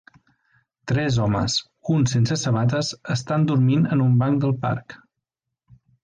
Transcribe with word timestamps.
Tres 0.91 1.17
homes, 1.25 1.57
un 1.95 2.07
sense 2.11 2.37
sabates, 2.43 2.89
estan 3.15 3.45
dormint 3.51 3.85
en 3.97 4.01
un 4.07 4.15
banc 4.23 4.39
del 4.45 4.55
parc. 4.65 4.97